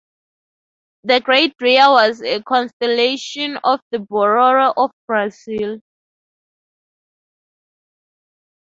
The 1.03 1.19
Great 1.19 1.53
Rhea 1.61 1.87
was 1.91 2.23
a 2.23 2.41
constellation 2.41 3.59
of 3.63 3.81
the 3.91 3.99
Bororo 3.99 4.73
of 4.75 4.89
Brazil. 5.05 5.79